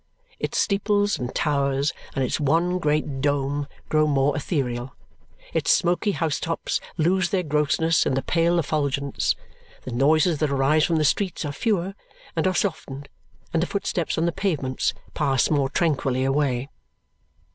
[0.39, 4.95] Its steeples and towers and its one great dome grow more ethereal;
[5.53, 9.35] its smoky house tops lose their grossness in the pale effulgence;
[9.83, 11.93] the noises that arise from the streets are fewer
[12.35, 13.09] and are softened,
[13.53, 16.67] and the footsteps on the pavements pass more tranquilly away.